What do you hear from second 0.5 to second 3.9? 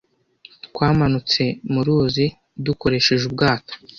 Twamanutse mu ruzi dukoresheje ubwato.